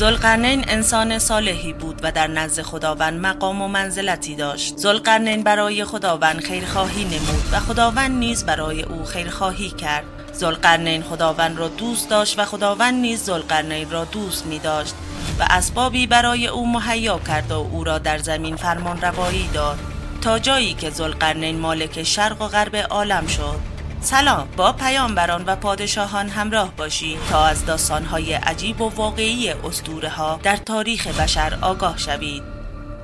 زلقرنین 0.00 0.64
انسان 0.68 1.18
صالحی 1.18 1.72
بود 1.72 2.00
و 2.02 2.12
در 2.12 2.26
نزد 2.26 2.62
خداوند 2.62 3.20
مقام 3.20 3.62
و 3.62 3.68
منزلتی 3.68 4.34
داشت. 4.34 4.76
زلقرنین 4.76 5.42
برای 5.42 5.84
خداوند 5.84 6.40
خیرخواهی 6.40 7.04
نمود 7.04 7.44
و 7.52 7.58
خداوند 7.58 8.18
نیز 8.18 8.44
برای 8.44 8.82
او 8.82 9.04
خیرخواهی 9.04 9.70
کرد. 9.70 10.04
زلقرنین 10.32 11.02
خداوند 11.02 11.58
را 11.58 11.68
دوست 11.68 12.10
داشت 12.10 12.38
و 12.38 12.44
خداوند 12.44 12.94
نیز 12.94 13.22
زلقرنین 13.22 13.90
را 13.90 14.04
دوست 14.04 14.46
می 14.46 14.58
داشت 14.58 14.94
و 15.38 15.46
اسبابی 15.50 16.06
برای 16.06 16.46
او 16.46 16.72
مهیا 16.72 17.18
کرد 17.18 17.50
و 17.50 17.54
او 17.54 17.84
را 17.84 17.98
در 17.98 18.18
زمین 18.18 18.56
فرمان 18.56 19.00
روایی 19.00 19.48
داد 19.54 19.78
تا 20.22 20.38
جایی 20.38 20.74
که 20.74 20.90
زلقرنین 20.90 21.58
مالک 21.58 22.02
شرق 22.02 22.42
و 22.42 22.48
غرب 22.48 22.76
عالم 22.76 23.26
شد. 23.26 23.69
سلام 24.02 24.48
با 24.56 24.72
پیامبران 24.72 25.44
و 25.46 25.56
پادشاهان 25.56 26.28
همراه 26.28 26.76
باشید 26.76 27.18
تا 27.30 27.44
از 27.44 27.66
داستانهای 27.66 28.32
عجیب 28.32 28.80
و 28.80 28.88
واقعی 28.88 29.50
اسطوره 29.50 30.08
ها 30.08 30.40
در 30.42 30.56
تاریخ 30.56 31.06
بشر 31.06 31.58
آگاه 31.62 31.98
شوید. 31.98 32.42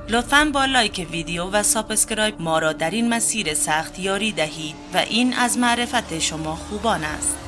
لطفا 0.09 0.51
با 0.53 0.65
لایک 0.65 1.07
ویدیو 1.11 1.43
و 1.43 1.63
subscribe 1.63 2.41
ما 2.41 2.59
را 2.59 2.73
در 2.73 2.89
این 2.89 3.09
مسیر 3.09 3.53
سخت 3.53 3.99
یاری 3.99 4.31
دهید 4.31 4.75
و 4.93 4.97
این 4.97 5.33
از 5.33 5.57
معرفت 5.57 6.19
شما 6.19 6.55
خوبان 6.55 7.03
است. 7.03 7.46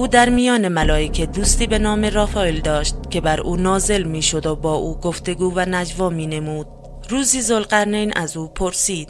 او 0.00 0.06
در 0.06 0.28
میان 0.28 0.68
ملائکه 0.68 1.26
دوستی 1.26 1.66
به 1.66 1.78
نام 1.78 2.04
رافائل 2.04 2.60
داشت 2.60 2.94
که 3.10 3.20
بر 3.20 3.40
او 3.40 3.56
نازل 3.56 4.02
می 4.02 4.22
شد 4.22 4.46
و 4.46 4.56
با 4.56 4.74
او 4.74 4.98
گفتگو 5.00 5.52
و 5.54 5.60
نجوا 5.60 6.08
می 6.08 6.26
نمود. 6.26 6.66
روزی 7.08 7.40
ذوالقرنین 7.40 8.12
از 8.16 8.36
او 8.36 8.48
پرسید 8.48 9.08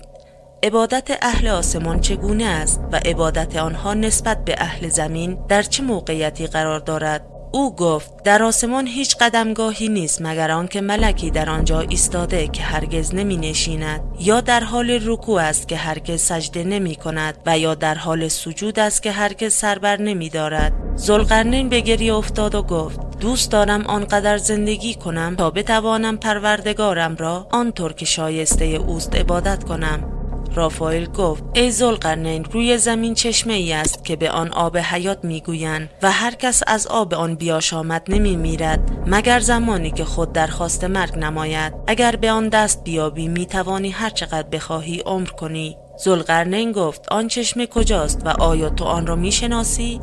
عبادت 0.62 1.18
اهل 1.22 1.48
آسمان 1.48 2.00
چگونه 2.00 2.44
است 2.44 2.80
و 2.92 3.00
عبادت 3.04 3.56
آنها 3.56 3.94
نسبت 3.94 4.44
به 4.44 4.54
اهل 4.58 4.88
زمین 4.88 5.38
در 5.48 5.62
چه 5.62 5.82
موقعیتی 5.82 6.46
قرار 6.46 6.80
دارد 6.80 7.29
او 7.52 7.76
گفت 7.76 8.22
در 8.22 8.42
آسمان 8.42 8.86
هیچ 8.86 9.16
قدمگاهی 9.16 9.88
نیست 9.88 10.22
مگر 10.22 10.50
آنکه 10.50 10.80
ملکی 10.80 11.30
در 11.30 11.50
آنجا 11.50 11.80
ایستاده 11.80 12.48
که 12.48 12.62
هرگز 12.62 13.14
نمی 13.14 13.36
نشیند 13.36 14.00
یا 14.20 14.40
در 14.40 14.60
حال 14.60 14.98
رکوع 15.02 15.40
است 15.40 15.68
که 15.68 15.76
هرگز 15.76 16.20
سجده 16.20 16.64
نمی 16.64 16.96
کند 16.96 17.34
و 17.46 17.58
یا 17.58 17.74
در 17.74 17.94
حال 17.94 18.28
سجود 18.28 18.78
است 18.78 19.02
که 19.02 19.10
هرگز 19.10 19.52
سربر 19.52 20.00
نمی 20.00 20.28
دارد. 20.28 20.72
زلقرنین 20.96 21.68
به 21.68 21.80
گریه 21.80 22.14
افتاد 22.14 22.54
و 22.54 22.62
گفت 22.62 23.18
دوست 23.20 23.52
دارم 23.52 23.86
آنقدر 23.86 24.38
زندگی 24.38 24.94
کنم 24.94 25.34
تا 25.38 25.50
بتوانم 25.50 26.16
پروردگارم 26.16 27.16
را 27.16 27.46
آنطور 27.52 27.92
که 27.92 28.04
شایسته 28.04 28.64
اوست 28.64 29.16
عبادت 29.16 29.64
کنم. 29.64 30.19
رافائل 30.54 31.06
گفت 31.06 31.44
ای 31.54 31.70
زلقرنین 31.70 32.44
روی 32.44 32.78
زمین 32.78 33.14
چشمه 33.14 33.52
ای 33.52 33.72
است 33.72 34.04
که 34.04 34.16
به 34.16 34.30
آن 34.30 34.52
آب 34.52 34.76
حیات 34.78 35.24
می‌گویند 35.24 35.90
و 36.02 36.12
هر 36.12 36.34
کس 36.34 36.62
از 36.66 36.86
آب 36.86 37.14
آن 37.14 37.34
بیاشامد 37.34 38.02
نمی 38.08 38.36
میرد 38.36 38.90
مگر 39.06 39.40
زمانی 39.40 39.90
که 39.90 40.04
خود 40.04 40.32
درخواست 40.32 40.84
مرگ 40.84 41.18
نماید. 41.18 41.72
اگر 41.86 42.16
به 42.16 42.30
آن 42.30 42.48
دست 42.48 42.84
بیابی 42.84 43.28
می 43.28 43.46
توانی 43.46 43.90
هر 43.90 44.10
چقدر 44.10 44.48
بخواهی 44.48 45.00
عمر 45.06 45.28
کنی. 45.28 45.76
زلقرنین 46.04 46.72
گفت 46.72 47.08
آن 47.12 47.28
چشمه 47.28 47.66
کجاست 47.66 48.22
و 48.24 48.28
آیا 48.28 48.70
تو 48.70 48.84
آن 48.84 49.06
را 49.06 49.16
می‌شناسی؟ 49.16 50.00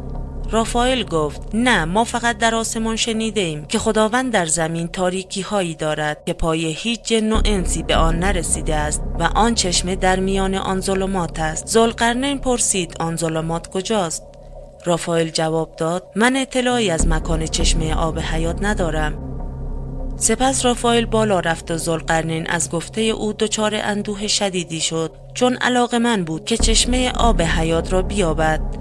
رافائل 0.52 1.04
گفت 1.04 1.42
نه 1.54 1.86
ما 1.86 2.04
فقط 2.04 2.38
در 2.38 2.56
آسمان 2.56 2.96
شنیده 2.96 3.42
ایم 3.42 3.66
که 3.66 3.80
خداوند 3.80 4.34
در 4.34 4.46
زمین 4.46 4.88
تاریکی 4.88 5.42
هایی 5.42 5.76
دارد 5.76 6.18
که 6.26 6.34
پای 6.34 6.66
هیچ 6.66 7.02
جن 7.02 7.32
و 7.32 7.42
انسی 7.46 7.84
به 7.84 7.96
آن 7.96 8.20
نرسیده 8.20 8.76
است 8.76 9.02
و 9.20 9.24
آن 9.24 9.56
چشمه 9.56 9.96
در 9.96 10.20
میان 10.20 10.56
آن 10.56 10.82
ظلمات 10.82 11.40
است. 11.40 11.68
زلقرنین 11.68 12.38
پرسید 12.38 12.96
آن 13.00 13.16
ظلمات 13.16 13.68
کجاست؟ 13.68 14.24
رافائل 14.86 15.30
جواب 15.30 15.76
داد 15.76 16.04
من 16.16 16.36
اطلاعی 16.36 16.90
از 16.90 17.08
مکان 17.08 17.46
چشمه 17.46 17.96
آب 17.96 18.20
حیات 18.20 18.58
ندارم. 18.62 19.24
سپس 20.18 20.66
رافائل 20.66 21.06
بالا 21.06 21.40
رفت 21.40 21.72
و 21.72 21.78
زلقرنین 21.78 22.48
از 22.50 22.70
گفته 22.70 23.02
او 23.02 23.34
دچار 23.34 23.76
اندوه 23.76 24.28
شدیدی 24.28 24.80
شد 24.80 25.12
چون 25.34 25.56
علاقه 25.56 26.00
من 26.00 26.24
بود 26.24 26.46
که 26.46 26.58
چشمه 26.58 27.12
آب 27.12 27.42
حیات 27.42 27.94
را 27.94 28.02
بیابد. 28.02 28.77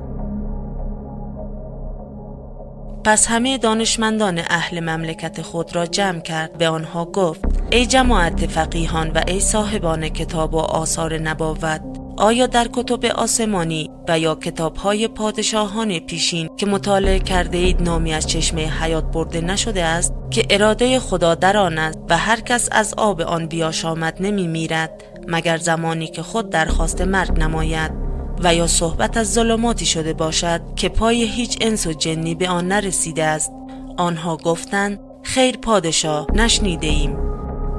پس 3.06 3.26
همه 3.26 3.58
دانشمندان 3.58 4.38
اهل 4.38 4.80
مملکت 4.80 5.42
خود 5.42 5.76
را 5.76 5.86
جمع 5.86 6.20
کرد 6.20 6.58
به 6.58 6.68
آنها 6.68 7.04
گفت 7.04 7.40
ای 7.70 7.86
جماعت 7.86 8.46
فقیهان 8.46 9.10
و 9.10 9.20
ای 9.26 9.40
صاحبان 9.40 10.08
کتاب 10.08 10.54
و 10.54 10.58
آثار 10.58 11.18
نبوت 11.18 11.80
آیا 12.16 12.46
در 12.46 12.68
کتب 12.72 13.04
آسمانی 13.04 13.90
و 14.08 14.18
یا 14.18 14.34
کتاب 14.34 14.76
های 14.76 15.08
پادشاهان 15.08 15.98
پیشین 15.98 16.56
که 16.56 16.66
مطالعه 16.66 17.18
کرده 17.18 17.58
اید 17.58 17.82
نامی 17.82 18.14
از 18.14 18.26
چشمه 18.26 18.82
حیات 18.82 19.04
برده 19.04 19.40
نشده 19.40 19.84
است 19.84 20.14
که 20.30 20.46
اراده 20.50 20.98
خدا 20.98 21.34
در 21.34 21.56
آن 21.56 21.78
است 21.78 21.98
و 22.08 22.16
هر 22.16 22.40
کس 22.40 22.68
از 22.72 22.94
آب 22.96 23.20
آن 23.20 23.46
بیاشامد 23.46 24.16
نمی 24.20 24.46
میرد 24.46 25.02
مگر 25.28 25.56
زمانی 25.56 26.06
که 26.06 26.22
خود 26.22 26.50
درخواست 26.50 27.00
مرگ 27.00 27.40
نماید؟ 27.40 28.05
و 28.40 28.54
یا 28.54 28.66
صحبت 28.66 29.16
از 29.16 29.32
ظلماتی 29.32 29.86
شده 29.86 30.12
باشد 30.12 30.60
که 30.76 30.88
پای 30.88 31.22
هیچ 31.24 31.58
انس 31.60 31.86
و 31.86 31.92
جنی 31.92 32.34
به 32.34 32.48
آن 32.48 32.68
نرسیده 32.68 33.24
است. 33.24 33.52
آنها 33.96 34.36
گفتند 34.36 35.00
خیر 35.22 35.56
پادشاه 35.56 36.26
نشنیده 36.34 36.86
ایم. 36.86 37.18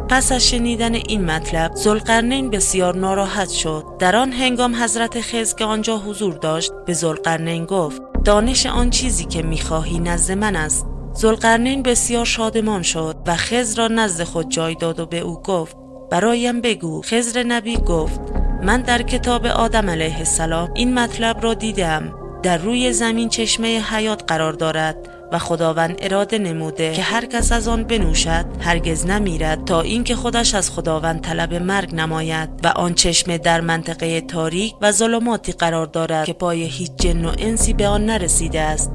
پس 0.09 0.31
از 0.31 0.47
شنیدن 0.47 0.93
این 0.93 1.25
مطلب 1.25 1.75
زلقرنین 1.75 2.49
بسیار 2.49 2.95
ناراحت 2.95 3.49
شد. 3.49 3.85
در 3.99 4.15
آن 4.15 4.31
هنگام 4.31 4.75
حضرت 4.75 5.21
خز 5.21 5.55
که 5.55 5.65
آنجا 5.65 5.97
حضور 5.97 6.33
داشت 6.33 6.71
به 6.85 6.93
زلقرنین 6.93 7.65
گفت 7.65 8.01
دانش 8.23 8.65
آن 8.65 8.89
چیزی 8.89 9.25
که 9.25 9.41
می‌خواهی 9.41 9.99
نزد 9.99 10.31
من 10.31 10.55
است. 10.55 10.85
زلقرنین 11.13 11.83
بسیار 11.83 12.25
شادمان 12.25 12.81
شد 12.81 13.15
و 13.27 13.35
خز 13.35 13.79
را 13.79 13.87
نزد 13.87 14.23
خود 14.23 14.49
جای 14.49 14.75
داد 14.75 14.99
و 14.99 15.05
به 15.05 15.19
او 15.19 15.41
گفت 15.41 15.77
برایم 16.11 16.61
بگو. 16.61 17.01
خزر 17.01 17.43
نبی 17.43 17.77
گفت 17.77 18.19
من 18.61 18.81
در 18.81 19.01
کتاب 19.01 19.45
آدم 19.45 19.89
علیه 19.89 20.17
السلام 20.17 20.69
این 20.73 20.93
مطلب 20.93 21.43
را 21.43 21.53
دیدم. 21.53 22.13
در 22.43 22.57
روی 22.57 22.93
زمین 22.93 23.29
چشمه 23.29 23.79
حیات 23.79 24.23
قرار 24.27 24.53
دارد 24.53 24.95
و 25.31 25.39
خداوند 25.39 25.97
اراده 26.01 26.37
نموده 26.37 26.93
که 26.93 27.01
هر 27.01 27.25
کس 27.25 27.51
از 27.51 27.67
آن 27.67 27.83
بنوشد 27.83 28.45
هرگز 28.59 29.05
نمیرد 29.05 29.65
تا 29.65 29.81
اینکه 29.81 30.15
خودش 30.15 30.55
از 30.55 30.71
خداوند 30.71 31.21
طلب 31.21 31.53
مرگ 31.53 31.95
نماید 31.95 32.49
و 32.63 32.67
آن 32.67 32.93
چشمه 32.93 33.37
در 33.37 33.61
منطقه 33.61 34.21
تاریک 34.21 34.75
و 34.81 34.91
ظلماتی 34.91 35.51
قرار 35.51 35.85
دارد 35.85 36.25
که 36.25 36.33
پای 36.33 36.63
هیچ 36.63 36.91
جن 36.95 37.25
و 37.25 37.33
انسی 37.37 37.73
به 37.73 37.87
آن 37.87 38.05
نرسیده 38.05 38.61
است. 38.61 38.91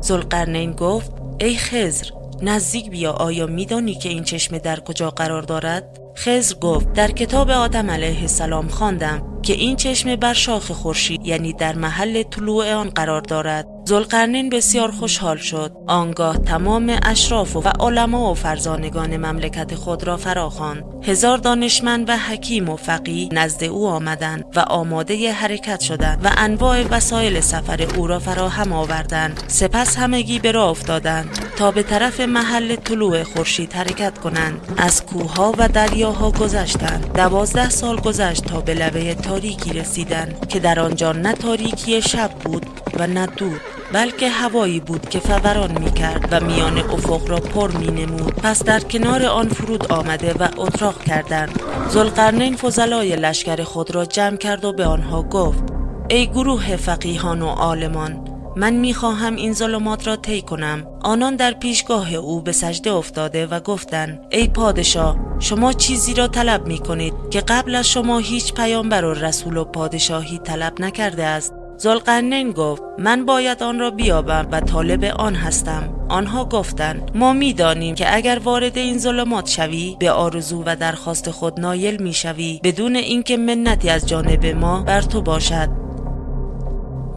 زلقرنین 0.00 0.72
گفت 0.72 1.12
ای 1.40 1.56
خزر 1.56 2.10
نزدیک 2.42 2.90
بیا 2.90 3.12
آیا 3.12 3.46
میدانی 3.46 3.94
که 3.94 4.08
این 4.08 4.24
چشمه 4.24 4.58
در 4.58 4.80
کجا 4.80 5.10
قرار 5.10 5.42
دارد؟ 5.42 6.01
خزر 6.16 6.54
گفت 6.54 6.92
در 6.92 7.10
کتاب 7.10 7.50
آدم 7.50 7.90
علیه 7.90 8.20
السلام 8.20 8.68
خواندم 8.68 9.40
که 9.42 9.52
این 9.52 9.76
چشمه 9.76 10.16
بر 10.16 10.34
شاخ 10.34 10.70
خورشید 10.70 11.26
یعنی 11.26 11.52
در 11.52 11.74
محل 11.74 12.22
طلوع 12.22 12.72
آن 12.74 12.90
قرار 12.90 13.20
دارد. 13.20 13.71
زلقرنین 13.84 14.50
بسیار 14.50 14.90
خوشحال 14.90 15.36
شد. 15.36 15.72
آنگاه 15.86 16.38
تمام 16.38 16.98
اشراف 17.02 17.56
و 17.56 17.62
علما 17.80 18.30
و 18.30 18.34
فرزانگان 18.34 19.16
مملکت 19.16 19.74
خود 19.74 20.04
را 20.04 20.16
فراخواند. 20.16 20.84
هزار 21.02 21.38
دانشمند 21.38 22.08
و 22.08 22.16
حکیم 22.16 22.68
و 22.68 22.76
فقی 22.76 23.28
نزد 23.32 23.64
او 23.64 23.86
آمدند 23.86 24.44
و 24.56 24.60
آماده 24.60 25.32
حرکت 25.32 25.80
شدند 25.80 26.24
و 26.24 26.28
انواع 26.36 26.82
وسایل 26.82 27.40
سفر 27.40 27.82
او 27.96 28.06
را 28.06 28.18
فراهم 28.18 28.72
آوردند. 28.72 29.44
سپس 29.46 29.98
همگی 29.98 30.38
به 30.38 30.52
راه 30.52 30.70
افتادند 30.70 31.38
تا 31.56 31.70
به 31.70 31.82
طرف 31.82 32.20
محل 32.20 32.76
طلوع 32.76 33.22
خورشید 33.22 33.72
حرکت 33.72 34.18
کنند. 34.18 34.74
از 34.76 35.06
کوهها 35.06 35.54
و 35.58 35.68
دریاها 35.68 36.30
گذشتند. 36.30 37.12
دوازده 37.14 37.70
سال 37.70 38.00
گذشت 38.00 38.44
تا 38.44 38.60
به 38.60 38.74
لبه 38.74 39.14
تاریکی 39.14 39.72
رسیدند 39.72 40.48
که 40.48 40.58
در 40.58 40.80
آنجا 40.80 41.12
نه 41.12 41.32
تاریکی 41.32 42.02
شب 42.02 42.30
بود 42.30 42.81
و 42.98 43.06
نه 43.06 43.26
دود 43.26 43.60
بلکه 43.92 44.28
هوایی 44.28 44.80
بود 44.80 45.08
که 45.08 45.18
فوران 45.18 45.78
می 45.78 45.92
کرد 45.92 46.28
و 46.30 46.44
میان 46.44 46.78
افق 46.78 47.30
را 47.30 47.36
پر 47.36 47.70
می 47.70 47.86
نمود 47.86 48.34
پس 48.34 48.64
در 48.64 48.80
کنار 48.80 49.24
آن 49.26 49.48
فرود 49.48 49.92
آمده 49.92 50.32
و 50.32 50.48
اتراق 50.56 51.04
کردند. 51.04 51.60
زلقرنین 51.88 52.56
فضلای 52.56 53.16
لشکر 53.16 53.62
خود 53.62 53.94
را 53.94 54.04
جمع 54.04 54.36
کرد 54.36 54.64
و 54.64 54.72
به 54.72 54.86
آنها 54.86 55.22
گفت 55.22 55.64
ای 56.10 56.26
گروه 56.26 56.76
فقیهان 56.76 57.42
و 57.42 57.48
عالمان 57.48 58.24
من 58.56 58.72
می‌خواهم 58.72 59.36
این 59.36 59.52
ظلمات 59.52 60.06
را 60.06 60.16
طی 60.16 60.42
کنم. 60.42 60.86
آنان 61.00 61.36
در 61.36 61.52
پیشگاه 61.52 62.14
او 62.14 62.40
به 62.40 62.52
سجده 62.52 62.92
افتاده 62.92 63.46
و 63.46 63.60
گفتند 63.60 64.20
ای 64.30 64.48
پادشاه 64.48 65.16
شما 65.38 65.72
چیزی 65.72 66.14
را 66.14 66.28
طلب 66.28 66.66
می 66.66 66.78
کنید 66.78 67.14
که 67.30 67.40
قبل 67.40 67.74
از 67.74 67.88
شما 67.88 68.18
هیچ 68.18 68.54
پیامبر 68.54 69.04
و 69.04 69.14
رسول 69.14 69.56
و 69.56 69.64
پادشاهی 69.64 70.38
طلب 70.38 70.80
نکرده 70.80 71.24
است. 71.24 71.61
زلقرنین 71.82 72.50
گفت 72.50 72.82
من 72.98 73.24
باید 73.24 73.62
آن 73.62 73.78
را 73.78 73.90
بیابم 73.90 74.48
و 74.52 74.60
طالب 74.60 75.04
آن 75.04 75.34
هستم. 75.34 76.06
آنها 76.08 76.44
گفتند 76.44 77.10
ما 77.14 77.32
می‌دانیم 77.32 77.94
که 77.94 78.16
اگر 78.16 78.40
وارد 78.44 78.78
این 78.78 78.98
ظلمات 78.98 79.48
شوی 79.48 79.96
به 79.98 80.10
آرزو 80.10 80.62
و 80.66 80.76
درخواست 80.76 81.30
خود 81.30 81.60
نایل 81.60 82.02
می‌شوی 82.02 82.60
بدون 82.64 82.96
اینکه 82.96 83.36
منتی 83.36 83.90
از 83.90 84.08
جانب 84.08 84.46
ما 84.46 84.82
بر 84.82 85.00
تو 85.00 85.22
باشد. 85.22 85.68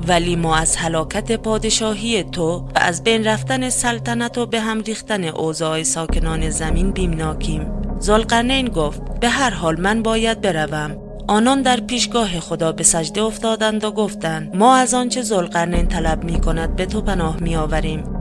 ولی 0.07 0.35
ما 0.35 0.55
از 0.55 0.75
هلاکت 0.77 1.31
پادشاهی 1.31 2.23
تو 2.23 2.57
و 2.57 2.63
از 2.75 3.03
بین 3.03 3.23
رفتن 3.23 3.69
سلطنت 3.69 4.37
و 4.37 4.45
به 4.45 4.59
هم 4.59 4.81
ریختن 4.81 5.23
اوضاع 5.23 5.83
ساکنان 5.83 6.49
زمین 6.49 6.91
بیمناکیم. 6.91 7.71
زلقرنین 7.99 8.67
گفت 8.67 9.19
به 9.19 9.29
هر 9.29 9.49
حال 9.49 9.81
من 9.81 10.03
باید 10.03 10.41
بروم. 10.41 11.04
آنان 11.27 11.61
در 11.61 11.79
پیشگاه 11.79 12.39
خدا 12.39 12.71
به 12.71 12.83
سجده 12.83 13.21
افتادند 13.21 13.83
و 13.83 13.91
گفتند 13.91 14.55
ما 14.55 14.75
از 14.75 14.93
آنچه 14.93 15.21
زلقرنین 15.21 15.87
طلب 15.87 16.23
می 16.23 16.41
کند 16.41 16.75
به 16.75 16.85
تو 16.85 17.01
پناه 17.01 17.37
می 17.39 17.55
آوریم 17.55 18.14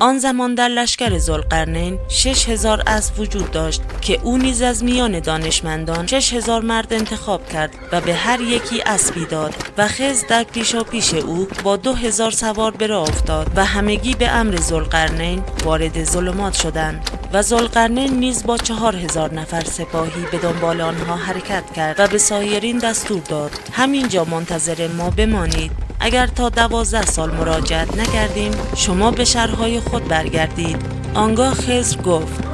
آن 0.00 0.18
زمان 0.18 0.54
در 0.54 0.68
لشکر 0.68 1.18
زلقرنین 1.18 1.98
شش 2.08 2.48
هزار 2.48 2.82
اسب 2.86 3.20
وجود 3.20 3.50
داشت 3.50 3.82
که 4.00 4.20
او 4.22 4.38
نیز 4.38 4.62
از 4.62 4.84
میان 4.84 5.20
دانشمندان 5.20 6.06
شش 6.06 6.34
هزار 6.34 6.62
مرد 6.62 6.92
انتخاب 6.92 7.48
کرد 7.48 7.74
و 7.92 8.00
به 8.00 8.14
هر 8.14 8.40
یکی 8.40 8.82
اسبی 8.86 9.24
داد 9.24 9.54
و 9.78 9.88
خز 9.88 10.24
پیشا 10.52 10.84
پیش 10.84 11.14
او 11.14 11.48
با 11.64 11.76
دو 11.76 11.92
هزار 11.94 12.30
سوار 12.30 12.70
به 12.70 12.94
افتاد 12.94 13.50
و 13.56 13.64
همگی 13.64 14.14
به 14.14 14.28
امر 14.28 14.56
زلقرنین 14.56 15.42
وارد 15.64 16.04
ظلمات 16.04 16.54
شدند 16.54 17.10
و 17.32 17.42
زلقرنین 17.42 18.12
نیز 18.12 18.46
با 18.46 18.56
چهار 18.56 18.96
هزار 18.96 19.34
نفر 19.34 19.64
سپاهی 19.64 20.24
به 20.32 20.38
دنبال 20.38 20.80
آنها 20.80 21.16
حرکت 21.16 21.72
کرد 21.76 22.00
و 22.00 22.06
به 22.06 22.18
سایرین 22.18 22.78
دستور 22.78 23.20
داد. 23.20 23.50
همینجا 23.72 24.24
منتظر 24.24 24.88
ما 24.88 25.10
بمانید. 25.10 25.89
اگر 26.00 26.26
تا 26.26 26.48
دوازده 26.48 27.06
سال 27.06 27.30
مراجعت 27.30 27.96
نکردیم 27.96 28.52
شما 28.76 29.10
به 29.10 29.24
شهرهای 29.24 29.80
خود 29.80 30.08
برگردید. 30.08 30.76
آنگاه 31.14 31.54
خزر 31.54 32.00
گفت 32.02 32.44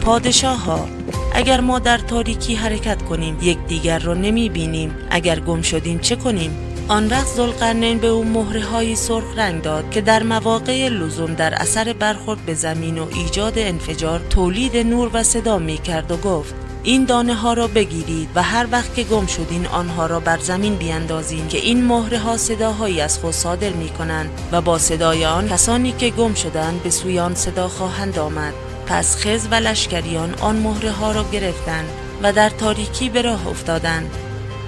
پادشاه 0.00 0.64
ها 0.64 0.88
اگر 1.34 1.60
ما 1.60 1.78
در 1.78 1.98
تاریکی 1.98 2.54
حرکت 2.54 3.02
کنیم 3.02 3.38
یکدیگر 3.42 3.98
را 3.98 4.14
نمی 4.14 4.48
بینیم 4.48 4.94
اگر 5.10 5.40
گم 5.40 5.62
شدیم 5.62 5.98
چه 5.98 6.16
کنیم؟ 6.16 6.58
آن 6.88 7.08
وقت 7.08 7.26
زلقرنین 7.26 7.98
به 7.98 8.06
او 8.06 8.24
مهره 8.24 8.64
های 8.64 8.96
سرخ 8.96 9.24
رنگ 9.36 9.62
داد 9.62 9.90
که 9.90 10.00
در 10.00 10.22
مواقع 10.22 10.88
لزوم 10.88 11.34
در 11.34 11.54
اثر 11.54 11.92
برخورد 11.92 12.46
به 12.46 12.54
زمین 12.54 12.98
و 12.98 13.06
ایجاد 13.14 13.52
انفجار 13.56 14.20
تولید 14.30 14.76
نور 14.76 15.10
و 15.12 15.22
صدا 15.22 15.58
می 15.58 15.78
کرد 15.78 16.10
و 16.10 16.16
گفت 16.16 16.54
این 16.86 17.04
دانه 17.04 17.34
ها 17.34 17.52
را 17.52 17.66
بگیرید 17.66 18.28
و 18.34 18.42
هر 18.42 18.66
وقت 18.70 18.94
که 18.94 19.04
گم 19.04 19.26
شدین 19.26 19.66
آنها 19.66 20.06
را 20.06 20.20
بر 20.20 20.38
زمین 20.38 20.76
بیاندازین 20.76 21.48
که 21.48 21.58
این 21.58 21.84
مهره 21.84 22.18
ها 22.18 22.36
صداهایی 22.36 23.00
از 23.00 23.18
خود 23.18 23.30
صادر 23.30 23.70
می 23.70 23.88
کنند 23.88 24.30
و 24.52 24.60
با 24.60 24.78
صدای 24.78 25.24
آن 25.24 25.48
کسانی 25.48 25.92
که 25.92 26.10
گم 26.10 26.34
شدند 26.34 26.82
به 26.82 26.90
سوی 26.90 27.18
آن 27.18 27.34
صدا 27.34 27.68
خواهند 27.68 28.18
آمد. 28.18 28.54
پس 28.86 29.16
خز 29.16 29.48
و 29.50 29.54
لشکریان 29.54 30.34
آن 30.34 30.56
مهره 30.56 30.90
ها 30.90 31.12
را 31.12 31.24
گرفتند 31.32 31.88
و 32.22 32.32
در 32.32 32.50
تاریکی 32.50 33.08
به 33.08 33.22
راه 33.22 33.48
افتادند. 33.48 34.10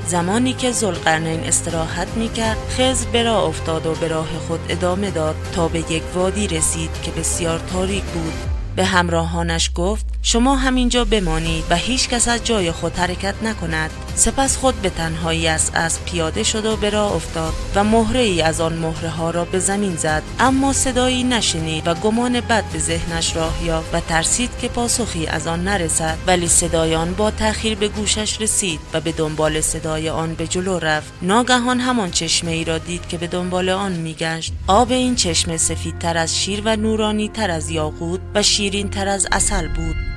زمانی 0.06 0.52
که 0.52 0.72
زلقرنین 0.72 1.40
استراحت 1.40 2.08
می 2.16 2.28
کرد 2.28 2.58
خز 2.78 3.06
به 3.06 3.22
راه 3.22 3.44
افتاد 3.44 3.86
و 3.86 3.94
به 3.94 4.08
راه 4.08 4.28
خود 4.48 4.60
ادامه 4.68 5.10
داد 5.10 5.36
تا 5.54 5.68
به 5.68 5.78
یک 5.78 6.02
وادی 6.14 6.46
رسید 6.46 6.90
که 7.02 7.10
بسیار 7.10 7.58
تاریک 7.58 8.04
بود. 8.04 8.57
به 8.78 8.84
همراهانش 8.84 9.70
گفت 9.74 10.06
شما 10.22 10.56
همینجا 10.56 11.04
بمانید 11.04 11.64
و 11.70 11.76
هیچ 11.76 12.08
کس 12.08 12.28
از 12.28 12.44
جای 12.44 12.72
خود 12.72 12.96
حرکت 12.96 13.34
نکند. 13.42 13.90
سپس 14.18 14.56
خود 14.56 14.82
به 14.82 14.90
تنهایی 14.90 15.48
از 15.48 15.70
اسب 15.74 16.04
پیاده 16.04 16.42
شد 16.42 16.66
و 16.66 16.76
به 16.76 16.90
راه 16.90 17.12
افتاد 17.12 17.52
و 17.74 17.84
مهره 17.84 18.20
ای 18.20 18.42
از 18.42 18.60
آن 18.60 18.72
مهره 18.72 19.08
ها 19.08 19.30
را 19.30 19.44
به 19.44 19.58
زمین 19.58 19.96
زد. 19.96 20.22
اما 20.40 20.72
صدایی 20.72 21.24
نشنید 21.24 21.88
و 21.88 21.94
گمان 21.94 22.40
بد 22.40 22.64
به 22.72 22.78
ذهنش 22.78 23.36
راه 23.36 23.64
یافت 23.64 23.94
و 23.94 24.00
ترسید 24.00 24.50
که 24.60 24.68
پاسخی 24.68 25.26
از 25.26 25.46
آن 25.46 25.64
نرسد. 25.64 26.18
ولی 26.26 26.48
صدای 26.48 26.94
آن 26.94 27.14
با 27.14 27.30
تأخیر 27.30 27.74
به 27.74 27.88
گوشش 27.88 28.40
رسید 28.40 28.80
و 28.92 29.00
به 29.00 29.12
دنبال 29.12 29.60
صدای 29.60 30.08
آن 30.08 30.34
به 30.34 30.46
جلو 30.46 30.78
رفت. 30.78 31.12
ناگهان 31.22 31.80
همان 31.80 32.10
چشمه 32.10 32.50
ای 32.50 32.64
را 32.64 32.78
دید 32.78 33.08
که 33.08 33.18
به 33.18 33.26
دنبال 33.26 33.68
آن 33.68 33.92
میگشت. 33.92 34.52
آب 34.66 34.92
این 34.92 35.14
چشمه 35.14 35.56
سفیدتر 35.56 36.16
از 36.16 36.38
شیر 36.38 36.62
و 36.64 36.76
نورانی 36.76 37.28
تر 37.28 37.50
از 37.50 37.70
یاقوت 37.70 38.20
و 38.34 38.42
شیرین 38.42 38.90
تر 38.90 39.08
از 39.08 39.26
اصل 39.32 39.68
بود. 39.68 40.07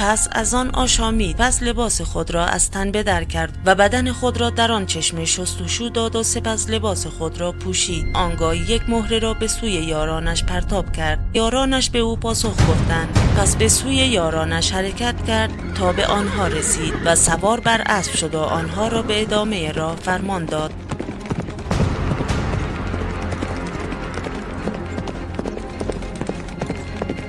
پس 0.00 0.28
از 0.32 0.54
آن 0.54 0.70
آشامید 0.70 1.36
پس 1.36 1.62
لباس 1.62 2.00
خود 2.00 2.30
را 2.30 2.46
از 2.46 2.70
تن 2.70 2.92
بدر 2.92 3.24
کرد 3.24 3.58
و 3.66 3.74
بدن 3.74 4.12
خود 4.12 4.40
را 4.40 4.50
در 4.50 4.72
آن 4.72 4.86
چشمه 4.86 5.24
شستشو 5.24 5.88
داد 5.88 6.16
و 6.16 6.22
سپس 6.22 6.70
لباس 6.70 7.06
خود 7.06 7.40
را 7.40 7.52
پوشید. 7.52 8.06
آنگاه 8.14 8.70
یک 8.70 8.82
مهره 8.88 9.18
را 9.18 9.34
به 9.34 9.46
سوی 9.46 9.70
یارانش 9.70 10.44
پرتاب 10.44 10.92
کرد. 10.92 11.18
یارانش 11.34 11.90
به 11.90 11.98
او 11.98 12.16
پاسخ 12.16 12.50
گفتند. 12.50 13.18
پس 13.36 13.56
به 13.56 13.68
سوی 13.68 13.94
یارانش 13.94 14.72
حرکت 14.72 15.24
کرد 15.24 15.50
تا 15.74 15.92
به 15.92 16.06
آنها 16.06 16.46
رسید 16.46 16.94
و 17.04 17.14
سوار 17.14 17.60
بر 17.60 17.82
اسب 17.86 18.12
شد 18.12 18.34
و 18.34 18.40
آنها 18.40 18.88
را 18.88 19.02
به 19.02 19.22
ادامه 19.22 19.72
راه 19.72 19.96
فرمان 19.96 20.44
داد. 20.44 20.72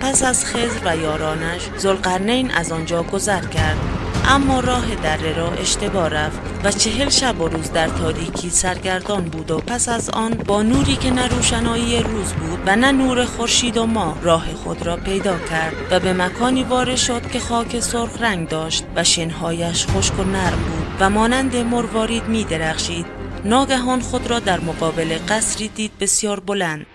پس 0.01 0.23
از 0.23 0.45
خزر 0.45 0.79
و 0.85 0.97
یارانش 0.97 1.61
زلقرنین 1.77 2.51
از 2.51 2.71
آنجا 2.71 3.03
گذر 3.03 3.45
کرد. 3.45 3.77
اما 4.25 4.59
راه 4.59 4.95
دره 4.95 5.33
را 5.33 5.51
اشتباه 5.51 6.09
رفت 6.09 6.39
و 6.63 6.71
چهل 6.71 7.09
شب 7.09 7.41
و 7.41 7.47
روز 7.47 7.71
در 7.71 7.87
تاریکی 7.87 8.49
سرگردان 8.49 9.23
بود 9.23 9.51
و 9.51 9.59
پس 9.59 9.89
از 9.89 10.09
آن 10.09 10.33
با 10.33 10.63
نوری 10.63 10.95
که 10.95 11.11
نه 11.11 11.27
روشنایی 11.27 12.03
روز 12.03 12.33
بود 12.33 12.59
و 12.65 12.75
نه 12.75 12.91
نور 12.91 13.25
خورشید 13.25 13.77
و 13.77 13.85
ما 13.85 14.17
راه 14.21 14.53
خود 14.53 14.85
را 14.85 14.97
پیدا 14.97 15.37
کرد 15.37 15.73
و 15.91 15.99
به 15.99 16.13
مکانی 16.13 16.63
وارد 16.63 16.95
شد 16.95 17.31
که 17.31 17.39
خاک 17.39 17.79
سرخ 17.79 18.21
رنگ 18.21 18.47
داشت 18.47 18.83
و 18.95 19.03
شنهایش 19.03 19.87
خشک 19.87 20.19
و 20.19 20.23
نرم 20.23 20.59
بود 20.59 20.87
و 20.99 21.09
مانند 21.09 21.55
مروارید 21.55 22.23
می 22.27 22.43
درخشید 22.43 23.05
ناگهان 23.45 23.99
خود 23.99 24.27
را 24.27 24.39
در 24.39 24.59
مقابل 24.59 25.17
قصری 25.29 25.67
دید 25.67 25.91
بسیار 25.99 26.39
بلند. 26.39 26.85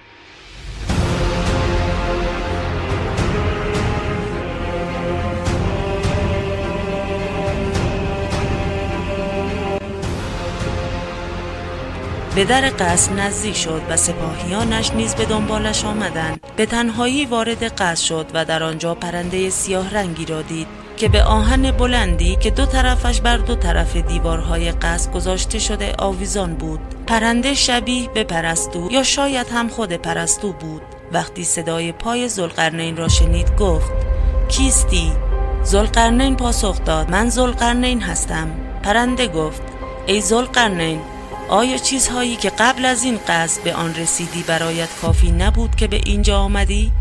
به 12.37 12.45
در 12.45 12.71
قصر 12.79 13.13
نزدیک 13.13 13.57
شد 13.57 13.83
و 13.91 13.97
سپاهیانش 13.97 14.91
نیز 14.91 15.15
به 15.15 15.25
دنبالش 15.25 15.85
آمدند 15.85 16.41
به 16.57 16.67
تنهایی 16.67 17.27
وارد 17.27 17.63
قصر 17.65 18.05
شد 18.05 18.27
و 18.35 18.45
در 18.45 18.63
آنجا 18.63 18.95
پرنده 18.95 19.51
سیاه 19.51 19.95
رنگی 19.95 20.27
را 20.27 20.43
دید 20.43 20.67
که 20.97 21.09
به 21.09 21.23
آهن 21.23 21.71
بلندی 21.71 22.37
که 22.37 22.51
دو 22.51 22.67
طرفش 22.67 23.21
بر 23.21 23.37
دو 23.37 23.55
طرف 23.55 23.97
دیوارهای 23.97 24.73
قصر 24.73 25.11
گذاشته 25.11 25.59
شده 25.59 25.95
آویزان 25.99 26.55
بود. 26.55 26.81
پرنده 27.07 27.55
شبیه 27.55 28.09
به 28.09 28.25
پرستو 28.25 28.89
یا 28.93 29.03
شاید 29.03 29.47
هم 29.49 29.69
خود 29.69 29.93
پرستو 29.93 30.53
بود. 30.53 30.83
وقتی 31.13 31.45
صدای 31.45 31.93
پای 31.93 32.29
زلقرنین 32.29 32.97
را 32.97 33.09
شنید 33.09 33.57
گفت 33.57 33.93
کیستی؟ 34.49 35.13
زلقرنین 35.63 36.37
پاسخ 36.37 36.85
داد 36.85 37.11
من 37.11 37.29
زلقرنین 37.29 38.01
هستم. 38.01 38.49
پرنده 38.83 39.29
گفت 39.29 39.63
ای 40.07 40.21
زلقرنین 40.21 41.01
آیا 41.49 41.79
چیزهایی 41.79 42.37
که 42.37 42.51
قبل 42.59 42.85
از 42.85 43.05
این 43.05 43.19
قصد 43.29 43.63
به 43.63 43.75
آن 43.75 43.95
رسیدی 43.95 44.43
برایت 44.43 44.89
کافی 45.03 45.31
نبود 45.31 45.75
که 45.75 45.87
به 45.87 46.01
اینجا 46.05 46.39
آمدی؟ 46.39 46.93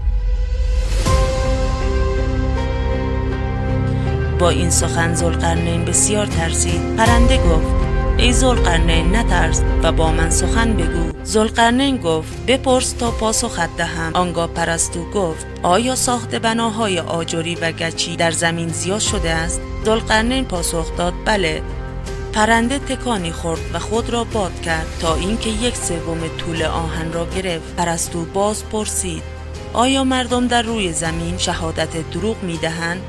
با 4.40 4.50
این 4.50 4.70
سخن 4.70 5.14
زلقرنین 5.14 5.86
بسیار 5.86 6.26
ترسید. 6.26 6.96
پرنده 6.96 7.38
گفت 7.38 7.86
ای 8.18 8.34
زلقرنین 8.34 9.16
نترس 9.16 9.62
و 9.84 9.92
با 9.92 10.12
من 10.12 10.30
سخن 10.30 10.74
بگو. 10.74 11.12
زلقرنین 11.24 11.98
گفت 11.98 12.46
بپرس 12.46 12.92
تا 12.92 13.12
پاسخت 13.12 13.78
دهم. 13.78 14.12
آنگاه 14.14 14.48
پرستو 14.48 15.12
گفت 15.12 15.46
آیا 15.64 15.96
ساخت 15.96 16.36
بناهای 16.36 17.00
آجری 17.00 17.56
و 17.56 17.72
گچی 17.72 18.16
در 18.16 18.32
زمین 18.32 18.68
زیاد 18.68 19.00
شده 19.00 19.30
است؟ 19.32 19.62
زلقرنین 19.86 20.46
پاسخ 20.46 20.98
داد 20.98 21.14
بله. 21.26 21.62
پرنده 22.36 22.80
تکانی 22.80 23.32
خورد 23.32 23.62
و 23.74 23.80
خود 23.80 24.10
را 24.10 24.24
باد 24.24 24.62
کرد 24.62 24.88
تا 25.00 25.16
اینکه 25.16 25.50
یک 25.50 25.76
سوم 25.76 26.20
طول 26.38 26.64
آهن 26.64 27.14
را 27.14 27.26
گرفت. 27.26 27.76
پرستو 27.76 28.26
باز 28.26 28.66
پرسید 28.70 29.24
آیا 29.74 30.04
مردم 30.04 30.48
در 30.48 30.62
روی 30.62 30.94
زمین 30.94 31.38
شهادت 31.38 32.12
دروغ 32.12 32.44
می 32.44 32.58
دهند؟ 32.58 33.02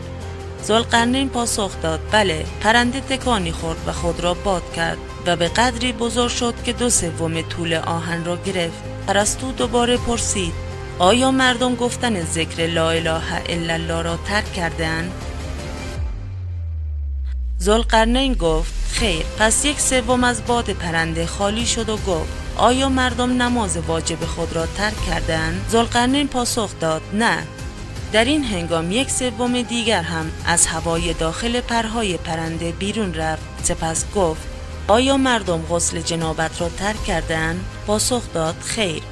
زلقرنین 0.63 1.29
پاسخ 1.29 1.71
داد 1.83 2.01
بله 2.13 2.47
پرنده 2.61 3.01
تکانی 3.01 3.53
خورد 3.53 3.79
و 3.87 3.93
خود 3.93 4.21
را 4.21 4.35
باد 4.35 4.73
کرد 4.73 4.99
و 5.27 5.37
به 5.37 5.49
قدری 5.49 5.93
بزرگ 5.93 6.31
شد 6.31 6.55
که 6.65 6.73
دو 6.73 6.91
سوم 6.91 7.43
طول 7.43 7.75
آهن 7.75 8.25
را 8.25 8.37
گرفت. 8.37 8.83
پرستو 9.07 9.53
دوباره 9.53 9.97
پرسید 9.97 10.53
آیا 10.99 11.31
مردم 11.31 11.75
گفتن 11.75 12.25
ذکر 12.25 12.67
لا 12.67 12.91
اله 12.91 13.43
الا 13.49 13.75
الله 13.75 14.03
را 14.03 14.17
ترک 14.17 14.53
کردند 14.53 15.13
زلقرنین 17.59 18.35
گفت 18.35 18.73
خیر 18.91 19.25
پس 19.39 19.65
یک 19.65 19.81
سوم 19.81 20.25
از 20.25 20.47
باد 20.47 20.71
پرنده 20.71 21.27
خالی 21.27 21.67
شد 21.67 21.89
و 21.89 21.97
گفت 21.97 22.33
آیا 22.57 22.89
مردم 22.89 23.43
نماز 23.43 23.77
واجب 23.77 24.25
خود 24.25 24.53
را 24.53 24.67
ترک 24.67 25.07
کردند 25.07 25.67
زلقرنین 25.69 26.29
پاسخ 26.29 26.71
داد 26.81 27.03
نه. 27.13 27.43
در 28.13 28.25
این 28.25 28.45
هنگام 28.45 28.93
یک 28.93 29.11
سوم 29.11 29.63
دیگر 29.63 30.03
هم 30.03 30.31
از 30.47 30.67
هوای 30.67 31.13
داخل 31.15 31.61
پرهای 31.61 32.17
پرنده 32.17 32.73
بیرون 32.73 33.15
رفت. 33.15 33.43
سپس 33.63 34.05
گفت 34.15 34.43
آیا 34.89 35.17
مردم 35.17 35.63
غسل 35.71 36.01
جنابت 36.01 36.61
را 36.61 36.69
ترک 36.69 37.05
کردن؟ 37.05 37.61
پاسخ 37.87 38.23
داد 38.35 38.57
خیر. 38.61 39.03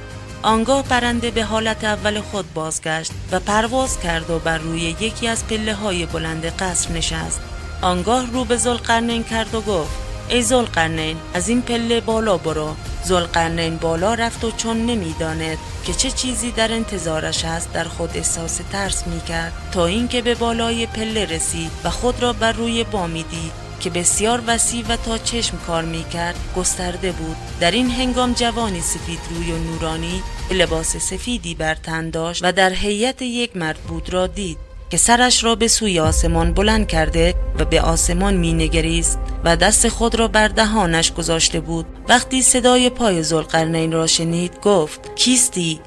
آنگاه 0.41 0.83
پرنده 0.83 1.31
به 1.31 1.43
حالت 1.43 1.83
اول 1.83 2.21
خود 2.21 2.53
بازگشت 2.53 3.11
و 3.31 3.39
پرواز 3.39 3.99
کرد 3.99 4.29
و 4.29 4.39
بر 4.39 4.57
روی 4.57 4.81
یکی 4.81 5.27
از 5.27 5.47
پله 5.47 5.73
های 5.73 6.05
بلند 6.05 6.45
قصر 6.45 6.91
نشست. 6.91 7.41
آنگاه 7.81 8.31
رو 8.31 8.45
به 8.45 8.57
زلقرنین 8.57 9.23
کرد 9.23 9.55
و 9.55 9.61
گفت 9.61 10.05
ای 10.29 10.41
زلقرنین 10.41 11.17
از 11.33 11.49
این 11.49 11.61
پله 11.61 12.01
بالا 12.01 12.37
برو. 12.37 12.75
زلقرنین 13.03 13.77
بالا 13.77 14.13
رفت 14.13 14.43
و 14.43 14.51
چون 14.51 14.85
نمی‌داند 14.85 15.57
که 15.85 15.93
چه 15.93 16.11
چیزی 16.11 16.51
در 16.51 16.71
انتظارش 16.71 17.45
است 17.45 17.73
در 17.73 17.83
خود 17.83 18.09
احساس 18.15 18.59
ترس 18.71 19.07
می 19.07 19.21
کرد 19.21 19.53
تا 19.71 19.85
اینکه 19.85 20.21
به 20.21 20.35
بالای 20.35 20.85
پله 20.85 21.25
رسید 21.25 21.71
و 21.83 21.89
خود 21.89 22.21
را 22.21 22.33
بر 22.33 22.51
روی 22.51 22.83
بامی 22.83 23.23
دید 23.23 23.65
که 23.79 23.89
بسیار 23.89 24.41
وسیع 24.47 24.85
و 24.89 24.97
تا 24.97 25.17
چشم 25.17 25.57
کار 25.67 25.83
می 25.83 26.03
کرد 26.03 26.35
گسترده 26.57 27.11
بود. 27.11 27.35
در 27.59 27.71
این 27.71 27.91
هنگام 27.91 28.33
جوانی 28.33 28.81
سفید 28.81 29.19
روی 29.29 29.51
و 29.51 29.57
نورانی 29.57 30.23
لباس 30.51 30.97
سفیدی 30.97 31.55
بر 31.55 31.75
تن 31.75 32.09
داشت 32.09 32.43
و 32.43 32.51
در 32.51 32.73
هیئت 32.73 33.21
یک 33.21 33.57
مرد 33.57 33.77
بود 33.77 34.13
را 34.13 34.27
دید. 34.27 34.64
که 34.89 34.97
سرش 34.97 35.43
را 35.43 35.55
به 35.55 35.67
سوی 35.67 35.99
آسمان 35.99 36.53
بلند 36.53 36.87
کرده 36.87 37.33
و 37.59 37.65
به 37.65 37.81
آسمان 37.81 38.33
می 38.33 38.53
نگریست 38.53 39.19
و 39.43 39.55
دست 39.55 39.89
خود 39.89 40.15
را 40.15 40.27
بر 40.27 40.47
دهانش 40.47 41.13
گذاشته 41.13 41.59
بود 41.59 41.85
وقتی 42.09 42.41
صدای 42.41 42.89
پای 42.89 43.23
زلقرنین 43.23 43.91
را 43.91 44.07
شنید 44.07 44.59
گفت 44.61 45.15
کیستی؟ 45.15 45.79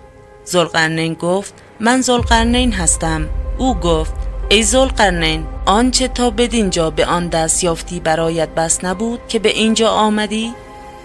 زلقرنین 0.44 1.14
گفت 1.14 1.54
من 1.80 2.00
زلقرنین 2.00 2.72
هستم 2.72 3.28
او 3.58 3.74
گفت 3.74 4.14
ای 4.48 4.62
زلقرنین 4.62 5.46
آنچه 5.66 6.08
تا 6.08 6.30
بدینجا 6.30 6.90
به 6.90 7.06
آن 7.06 7.28
دست 7.28 7.64
یافتی 7.64 8.00
برایت 8.00 8.48
بس 8.48 8.84
نبود 8.84 9.20
که 9.28 9.38
به 9.38 9.48
اینجا 9.48 9.90
آمدی؟ 9.90 10.52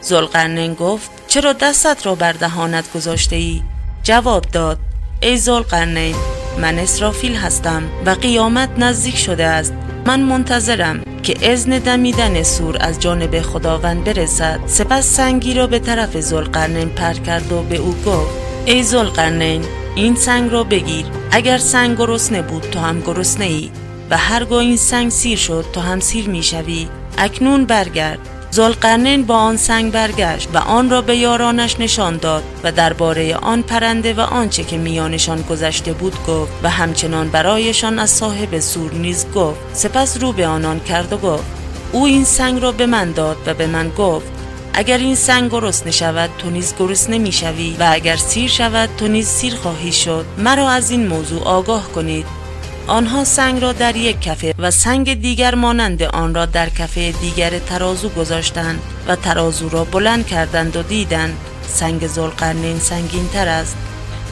زلقرنین 0.01 0.73
گفت 0.73 1.11
چرا 1.27 1.53
دستت 1.53 2.05
را 2.05 2.15
بر 2.15 2.31
دهانت 2.31 2.93
گذاشته 2.93 3.35
ای؟ 3.35 3.61
جواب 4.03 4.45
داد 4.51 4.77
ای 5.21 5.37
زلقرنین 5.37 6.15
من 6.57 6.79
اسرافیل 6.79 7.35
هستم 7.35 7.83
و 8.05 8.09
قیامت 8.09 8.69
نزدیک 8.77 9.17
شده 9.17 9.45
است. 9.45 9.73
من 10.05 10.19
منتظرم 10.19 11.03
که 11.23 11.51
اذن 11.51 11.79
دمیدن 11.79 12.43
سور 12.43 12.77
از 12.79 12.99
جانب 12.99 13.41
خداوند 13.41 14.03
برسد. 14.03 14.59
سپس 14.67 15.05
سنگی 15.05 15.53
را 15.53 15.67
به 15.67 15.79
طرف 15.79 16.19
زلقرنین 16.19 16.89
پر 16.89 17.13
کرد 17.13 17.51
و 17.51 17.63
به 17.63 17.77
او 17.77 17.95
گفت 18.05 18.35
ای 18.65 18.83
زلقرنین 18.83 19.65
این 19.95 20.15
سنگ 20.15 20.51
را 20.51 20.63
بگیر. 20.63 21.05
اگر 21.31 21.57
سنگ 21.57 21.97
گرسنه 21.97 22.41
بود 22.41 22.63
تو 22.63 22.79
هم 22.79 23.01
گرسنه 23.01 23.45
ای 23.45 23.71
و 24.09 24.17
هرگاه 24.17 24.59
این 24.59 24.77
سنگ 24.77 25.11
سیر 25.11 25.37
شد 25.37 25.65
تو 25.73 25.81
هم 25.81 25.99
سیر 25.99 26.29
می 26.29 26.43
شوی 26.43 26.87
اکنون 27.17 27.65
برگرد. 27.65 28.19
زلقرنین 28.53 29.23
با 29.23 29.35
آن 29.35 29.57
سنگ 29.57 29.91
برگشت 29.91 30.49
و 30.53 30.57
آن 30.57 30.89
را 30.89 31.01
به 31.01 31.15
یارانش 31.15 31.79
نشان 31.79 32.17
داد 32.17 32.43
و 32.63 32.71
درباره 32.71 33.35
آن 33.35 33.61
پرنده 33.61 34.13
و 34.13 34.19
آنچه 34.19 34.63
که 34.63 34.77
میانشان 34.77 35.41
گذشته 35.41 35.93
بود 35.93 36.25
گفت 36.27 36.51
و 36.63 36.69
همچنان 36.69 37.29
برایشان 37.29 37.99
از 37.99 38.09
صاحب 38.09 38.59
سور 38.59 38.93
نیز 38.93 39.25
گفت. 39.35 39.59
سپس 39.73 40.17
رو 40.21 40.31
به 40.31 40.47
آنان 40.47 40.79
کرد 40.79 41.13
و 41.13 41.17
گفت 41.17 41.43
او 41.91 42.05
این 42.05 42.23
سنگ 42.23 42.61
را 42.61 42.71
به 42.71 42.85
من 42.85 43.11
داد 43.11 43.37
و 43.45 43.53
به 43.53 43.67
من 43.67 43.89
گفت 43.89 44.27
اگر 44.73 44.97
این 44.97 45.15
سنگ 45.15 45.51
گرسنه 45.51 45.91
شود 45.91 46.29
تو 46.37 46.49
نیز 46.49 46.73
گرسنه 46.79 47.17
می‌شوی 47.17 47.75
و 47.79 47.89
اگر 47.91 48.15
سیر 48.15 48.49
شود 48.49 48.89
تو 48.97 49.07
نیز 49.07 49.27
سیر 49.27 49.55
خواهی 49.55 49.91
شد. 49.91 50.25
مرا 50.37 50.69
از 50.69 50.91
این 50.91 51.07
موضوع 51.07 51.43
آگاه 51.43 51.91
کنید. 51.91 52.42
آنها 52.87 53.23
سنگ 53.23 53.61
را 53.61 53.71
در 53.71 53.95
یک 53.95 54.21
کفه 54.21 54.55
و 54.59 54.71
سنگ 54.71 55.21
دیگر 55.21 55.55
مانند 55.55 56.03
آن 56.03 56.35
را 56.35 56.45
در 56.45 56.69
کفه 56.69 57.11
دیگر 57.11 57.59
ترازو 57.59 58.09
گذاشتند 58.09 58.79
و 59.07 59.15
ترازو 59.15 59.69
را 59.69 59.83
بلند 59.83 60.27
کردند 60.27 60.75
و 60.75 60.83
دیدند 60.83 61.37
سنگ 61.67 62.07
زلقرنین 62.07 62.79
سنگین 62.79 63.27
تر 63.27 63.47
است 63.47 63.77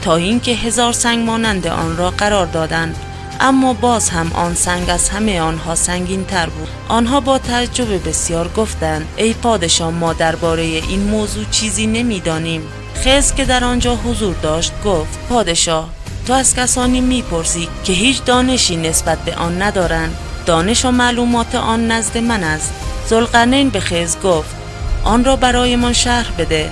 تا 0.02 0.16
اینکه 0.16 0.52
هزار 0.52 0.94
سنگ 0.94 1.26
مانند 1.26 1.68
آن 1.68 1.98
را 1.98 2.12
قرار 2.12 2.46
دادند. 2.46 2.96
اما 3.40 3.74
باز 3.74 4.10
هم 4.10 4.32
آن 4.34 4.56
سنگ 4.56 4.90
از 4.90 5.10
همه 5.10 5.42
آنها 5.42 5.76
سنگین 5.76 6.26
تر 6.26 6.46
بود. 6.46 6.68
آنها 6.88 7.20
با 7.20 7.38
تعجب 7.38 8.10
بسیار 8.10 8.48
گفتند 8.48 9.08
ای 9.18 9.34
پادشاه 9.34 9.92
ما 9.92 10.14
درباره 10.14 10.64
این 10.64 11.04
موضوع 11.04 11.46
چیزی 11.52 11.88
نمی‌دانیم. 11.88 12.62
خز 12.96 13.34
که 13.36 13.46
در 13.46 13.64
آنجا 13.64 13.96
حضور 13.96 14.36
داشت 14.42 14.72
گفت 14.86 15.20
پادشاه 15.30 15.90
تو 16.32 16.38
از 16.38 16.56
کسانی 16.56 17.02
می‌پرسی 17.02 17.68
که 17.84 17.94
هیچ 17.94 18.24
دانشی 18.24 18.76
نسبت 18.76 19.18
به 19.18 19.36
آن 19.36 19.62
ندارند. 19.62 20.16
دانش 20.46 20.86
و 20.86 20.92
معلومات 20.92 21.56
آن 21.56 21.92
نزد 21.92 22.18
من 22.18 22.44
است. 22.44 22.74
زلقرنین 23.06 23.70
به 23.70 23.80
خز 23.80 24.18
گفت 24.24 24.56
آن 25.04 25.24
را 25.24 25.36
برایمان 25.36 25.94
شرح 25.94 26.32
بده. 26.38 26.72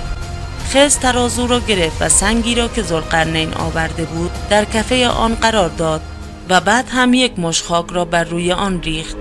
خز 0.70 0.98
ترازو 0.98 1.46
را 1.46 1.60
گرفت 1.60 2.02
و 2.02 2.08
سنگی 2.08 2.54
را 2.54 2.68
که 2.68 2.82
زلقرنین 2.82 3.54
آورده 3.54 4.04
بود 4.04 4.30
در 4.50 4.64
کفه 4.64 5.08
آن 5.08 5.34
قرار 5.34 5.68
داد 5.68 6.00
و 6.48 6.60
بعد 6.60 6.88
هم 6.88 7.14
یک 7.14 7.38
مش 7.38 7.62
خاک 7.62 7.86
را 7.90 8.04
بر 8.04 8.24
روی 8.24 8.52
آن 8.52 8.82
ریخت. 8.82 9.16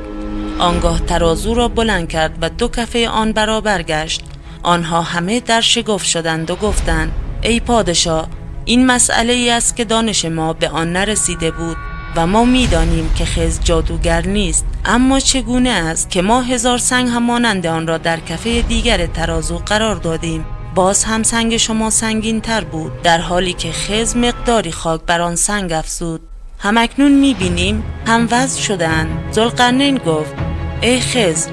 آنگاه 0.59 0.99
ترازو 0.99 1.53
را 1.53 1.67
بلند 1.67 2.07
کرد 2.07 2.37
و 2.41 2.49
دو 2.49 2.67
کفه 2.67 3.09
آن 3.09 3.31
برابر 3.31 3.83
گشت. 3.83 4.21
آنها 4.63 5.01
همه 5.01 5.39
در 5.39 5.61
شگفت 5.61 6.05
شدند 6.05 6.51
و 6.51 6.55
گفتند 6.55 7.11
ای 7.41 7.59
پادشاه 7.59 8.38
این 8.69 8.85
مسئله 8.85 9.33
ای 9.33 9.49
است 9.49 9.75
که 9.75 9.85
دانش 9.85 10.25
ما 10.25 10.53
به 10.53 10.69
آن 10.69 10.93
نرسیده 10.93 11.51
بود 11.51 11.77
و 12.15 12.27
ما 12.27 12.45
می‌دانیم 12.45 13.13
که 13.17 13.25
خز 13.25 13.59
جادوگر 13.63 14.27
نیست. 14.27 14.65
اما 14.85 15.19
چگونه 15.19 15.69
است 15.69 16.09
که 16.09 16.21
ما 16.21 16.41
هزار 16.41 16.77
سنگ 16.77 17.09
همانند 17.09 17.67
آن 17.67 17.87
را 17.87 17.97
در 17.97 18.19
کفه 18.19 18.61
دیگر 18.61 19.05
ترازو 19.05 19.57
قرار 19.57 19.95
دادیم؟ 19.95 20.45
باز 20.75 21.03
هم 21.03 21.23
سنگ 21.23 21.57
شما 21.57 21.89
سنگین 21.89 22.41
تر 22.41 22.63
بود 22.63 23.01
در 23.01 23.17
حالی 23.17 23.53
که 23.53 23.71
خز 23.71 24.17
مقداری 24.17 24.71
خاک 24.71 25.01
بر 25.01 25.21
آن 25.21 25.35
سنگ 25.35 25.71
افزود. 25.71 26.21
همکنون 26.59 27.11
می‌بینیم 27.11 27.83
هم 28.07 28.27
وضع 28.31 28.61
شدن 28.61 29.07
زلقرنین 29.31 29.97
گفت 29.97 30.33
ای 30.81 30.99
خز 30.99 31.47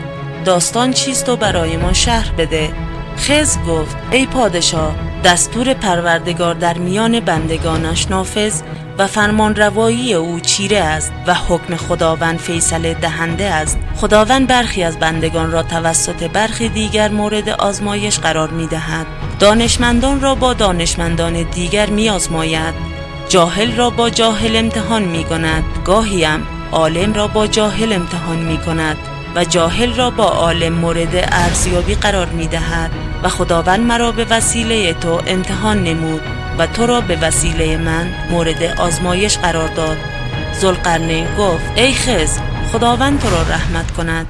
داستان 0.44 0.92
چیست 0.92 1.28
و 1.28 1.36
برای 1.36 1.76
ما 1.76 1.92
شهر 1.92 2.32
بده؟ 2.32 2.85
خز 3.18 3.58
گفت 3.68 3.96
ای 4.10 4.26
پادشاه 4.26 4.94
دستور 5.24 5.74
پروردگار 5.74 6.54
در 6.54 6.78
میان 6.78 7.20
بندگانش 7.20 8.10
نافذ 8.10 8.62
و 8.98 9.06
فرمان 9.06 9.56
روایی 9.56 10.14
او 10.14 10.40
چیره 10.40 10.78
است 10.78 11.12
و 11.26 11.34
حکم 11.34 11.76
خداوند 11.76 12.38
فیصله 12.38 12.94
دهنده 12.94 13.44
است. 13.44 13.78
خداوند 13.96 14.46
برخی 14.46 14.82
از 14.82 14.98
بندگان 14.98 15.50
را 15.52 15.62
توسط 15.62 16.30
برخی 16.30 16.68
دیگر 16.68 17.08
مورد 17.08 17.48
آزمایش 17.48 18.18
قرار 18.18 18.50
می 18.50 18.66
دهد 18.66 19.06
دانشمندان 19.38 20.20
را 20.20 20.34
با 20.34 20.54
دانشمندان 20.54 21.42
دیگر 21.42 21.90
می 21.90 22.10
آزماید 22.10 22.74
جاهل 23.28 23.76
را 23.76 23.90
با 23.90 24.10
جاهل 24.10 24.56
امتحان 24.56 25.02
می 25.02 25.24
کند 25.24 25.64
گاهیم 25.84 26.46
عالم 26.72 27.12
را 27.12 27.26
با 27.26 27.46
جاهل 27.46 27.92
امتحان 27.92 28.38
می 28.38 28.58
کند 28.58 28.96
و 29.36 29.44
جاهل 29.44 29.94
را 29.94 30.10
با 30.10 30.24
عالم 30.24 30.72
مورد 30.72 31.16
ارزیابی 31.32 31.94
قرار 31.94 32.26
می 32.26 32.46
دهد 32.46 33.05
و 33.22 33.28
خداوند 33.28 33.80
مرا 33.80 34.12
به 34.12 34.24
وسیله 34.24 34.92
تو 34.92 35.22
امتحان 35.26 35.84
نمود 35.84 36.20
و 36.58 36.66
تو 36.66 36.86
را 36.86 37.00
به 37.00 37.16
وسیله 37.16 37.76
من 37.76 38.14
مورد 38.30 38.62
آزمایش 38.62 39.38
قرار 39.38 39.68
داد. 39.68 39.96
زلقرنین 40.60 41.34
گفت 41.38 41.64
ای 41.76 41.92
خز 41.92 42.38
خداوند 42.72 43.20
تو 43.20 43.30
را 43.30 43.42
رحمت 43.42 43.90
کند. 43.90 44.26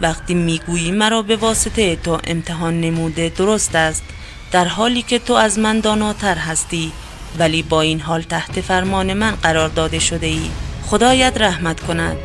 وقتی 0.00 0.34
می‌گویی 0.34 0.90
مرا 0.90 1.22
به 1.22 1.36
واسطه 1.36 1.96
تو 1.96 2.18
امتحان 2.24 2.80
نموده 2.80 3.32
درست 3.36 3.74
است 3.74 4.04
در 4.52 4.64
حالی 4.64 5.02
که 5.02 5.18
تو 5.18 5.32
از 5.32 5.58
من 5.58 5.80
داناتر 5.80 6.34
هستی 6.34 6.92
ولی 7.38 7.62
با 7.62 7.80
این 7.80 8.00
حال 8.00 8.22
تحت 8.22 8.60
فرمان 8.60 9.12
من 9.12 9.30
قرار 9.30 9.68
داده 9.68 9.98
شده 9.98 10.26
ای 10.26 10.50
خدایت 10.86 11.40
رحمت 11.40 11.80
کند. 11.80 12.16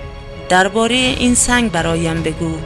درباره 0.50 0.96
این 0.96 1.36
سنگ 1.36 1.72
برایم 1.72 2.24
بگو. 2.24 2.58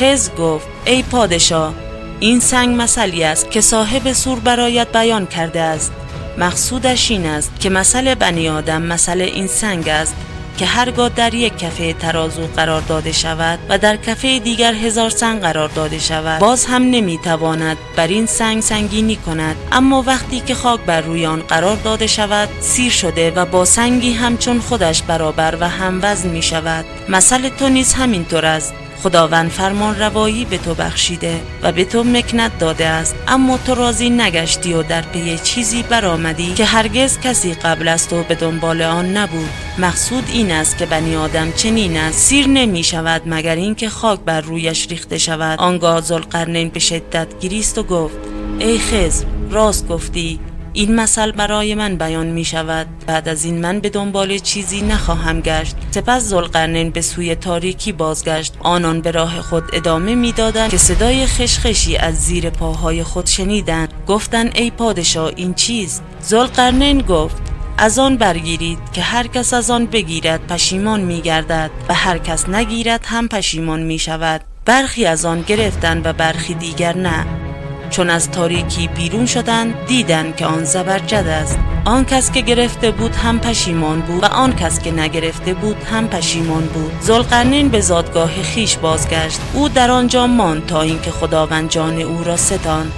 قز 0.00 0.30
گفت 0.34 0.66
ای 0.84 1.02
پادشاه 1.02 1.83
این 2.20 2.40
سنگ 2.40 2.82
مسئلی 2.82 3.24
است 3.24 3.50
که 3.50 3.60
صاحب 3.60 4.12
سور 4.12 4.38
برایت 4.40 4.92
بیان 4.92 5.26
کرده 5.26 5.60
است. 5.60 5.92
مقصودش 6.38 7.10
این 7.10 7.26
است 7.26 7.60
که 7.60 7.70
مسئله 7.70 8.14
بنی 8.14 8.48
آدم 8.48 8.82
مسئله 8.82 9.24
این 9.24 9.46
سنگ 9.46 9.88
است 9.88 10.14
که 10.58 10.66
هرگاه 10.66 11.08
در 11.08 11.34
یک 11.34 11.58
کفه 11.58 11.92
ترازو 11.92 12.46
قرار 12.46 12.80
داده 12.80 13.12
شود 13.12 13.58
و 13.68 13.78
در 13.78 13.96
کفه 13.96 14.38
دیگر 14.38 14.74
هزار 14.74 15.10
سنگ 15.10 15.40
قرار 15.40 15.68
داده 15.68 15.98
شود 15.98 16.40
باز 16.40 16.66
هم 16.66 16.82
نمی‌تواند 16.82 17.76
بر 17.96 18.06
این 18.06 18.26
سنگ 18.26 18.62
سنگینی 18.62 19.16
کند. 19.16 19.56
اما 19.72 20.02
وقتی 20.02 20.40
که 20.40 20.54
خاک 20.54 20.80
بر 20.80 21.00
روی 21.00 21.26
آن 21.26 21.40
قرار 21.40 21.76
داده 21.76 22.06
شود 22.06 22.48
سیر 22.60 22.92
شده 22.92 23.30
و 23.30 23.44
با 23.44 23.64
سنگی 23.64 24.12
همچون 24.12 24.60
خودش 24.60 25.02
برابر 25.02 25.56
و 25.60 25.68
هم 25.68 25.98
وزن 26.02 26.28
می 26.28 26.42
شود 26.42 26.84
مسئله 27.08 27.50
تو 27.50 27.68
نیز 27.68 27.94
همینطور 27.94 28.46
است. 28.46 28.74
خداوند 29.04 29.50
فرمان 29.50 29.98
روایی 29.98 30.44
به 30.44 30.58
تو 30.58 30.74
بخشیده 30.74 31.40
و 31.62 31.72
به 31.72 31.84
تو 31.84 32.04
مکنت 32.04 32.58
داده 32.58 32.86
است. 32.86 33.14
اما 33.28 33.58
تو 33.58 33.74
راضی 33.74 34.10
نگشتی 34.10 34.74
و 34.74 34.82
در 34.82 35.02
پی 35.02 35.38
چیزی 35.38 35.82
برآمدی 35.82 36.54
که 36.54 36.64
هرگز 36.64 37.20
کسی 37.20 37.54
قبل 37.54 37.88
از 37.88 38.08
تو 38.08 38.22
به 38.22 38.34
دنبال 38.34 38.82
آن 38.82 39.16
نبود. 39.16 39.48
مقصود 39.78 40.24
این 40.32 40.50
است 40.50 40.78
که 40.78 40.86
بنی 40.86 41.16
آدم 41.16 41.52
چنین 41.52 41.96
است. 41.96 42.18
سیر 42.18 42.48
نمی 42.48 42.84
شود 42.84 43.22
مگر 43.26 43.56
اینکه 43.56 43.88
خاک 43.88 44.20
بر 44.20 44.40
رویش 44.40 44.86
ریخته 44.88 45.18
شود. 45.18 45.58
آنگاه 45.58 46.00
ذوالقرنین 46.00 46.68
به 46.68 46.80
شدت 46.80 47.38
گریست 47.40 47.78
و 47.78 47.82
گفت 47.82 48.16
ای 48.58 48.78
خضر 48.78 49.24
راست 49.50 49.88
گفتی. 49.88 50.40
این 50.76 50.94
مثل 50.94 51.32
برای 51.32 51.74
من 51.74 51.96
بیان 51.96 52.26
می 52.26 52.44
شود 52.44 52.86
بعد 53.06 53.28
از 53.28 53.44
این 53.44 53.60
من 53.60 53.80
به 53.80 53.90
دنبال 53.90 54.38
چیزی 54.38 54.82
نخواهم 54.82 55.40
گشت. 55.40 55.76
سپس 55.90 56.22
زلقرنین 56.22 56.90
به 56.90 57.00
سوی 57.00 57.34
تاریکی 57.34 57.92
بازگشت. 57.92 58.54
آنان 58.60 59.00
به 59.00 59.10
راه 59.10 59.42
خود 59.42 59.64
ادامه 59.72 60.14
می‌دادند 60.14 60.70
که 60.70 60.76
صدای 60.76 61.26
خشخشی 61.26 61.96
از 61.96 62.14
زیر 62.14 62.50
پاهای 62.50 63.02
خود 63.02 63.26
شنیدند. 63.26 63.92
گفتند 64.06 64.52
ای 64.54 64.70
پادشاه 64.70 65.32
این 65.36 65.54
چیست؟ 65.54 66.02
زلقرنین 66.20 67.00
گفت 67.00 67.36
از 67.78 67.98
آن 67.98 68.16
برگیرید 68.16 68.78
که 68.92 69.02
هر 69.02 69.26
کس 69.26 69.54
از 69.54 69.70
آن 69.70 69.86
بگیرد 69.86 70.46
پشیمان 70.46 71.00
می 71.00 71.20
گردد 71.20 71.70
و 71.88 71.94
هر 71.94 72.18
کس 72.18 72.48
نگیرد 72.48 73.04
هم 73.04 73.28
پشیمان 73.28 73.82
می 73.82 73.98
شود 73.98 74.40
برخی 74.64 75.06
از 75.06 75.24
آن 75.24 75.42
گرفتند 75.42 76.06
و 76.06 76.12
برخی 76.12 76.54
دیگر 76.54 76.96
نه. 76.96 77.43
چون 77.90 78.10
از 78.10 78.30
تاریکی 78.30 78.88
بیرون 78.88 79.26
شدند 79.26 79.86
دیدند 79.86 80.36
که 80.36 80.46
آن 80.46 80.64
زبرجد 80.64 81.26
است. 81.26 81.58
آن 81.84 82.04
کس 82.04 82.32
که 82.32 82.40
گرفته 82.40 82.90
بود 82.90 83.14
هم 83.14 83.38
پشیمان 83.38 84.00
بود 84.00 84.22
و 84.22 84.26
آن 84.26 84.56
کس 84.56 84.82
که 84.82 84.92
نگرفته 84.92 85.54
بود 85.54 85.76
هم 85.76 86.08
پشیمان 86.08 86.64
بود. 86.64 86.92
زلقرنین 87.00 87.68
به 87.68 87.80
زادگاه 87.80 88.42
خیش 88.42 88.76
بازگشت. 88.76 89.40
او 89.52 89.68
در 89.68 89.90
آنجا 89.90 90.26
ماند 90.26 90.66
تا 90.66 90.82
اینکه 90.82 91.10
خداوند 91.10 91.70
جان 91.70 92.00
او 92.00 92.24
را 92.24 92.36
ستاند. 92.36 92.92